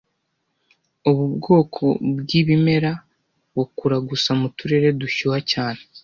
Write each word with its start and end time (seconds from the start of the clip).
Ubu 1.09 1.23
bwoko 1.35 1.83
bwibimera 2.19 2.91
bukura 3.55 3.97
gusa 4.09 4.29
mu 4.39 4.47
turere 4.57 4.87
dushyuha 5.01 5.39
cyane 5.51 5.81